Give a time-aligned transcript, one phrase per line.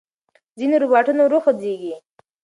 [0.59, 1.93] ځینې روباټونه ورو خوځېږي.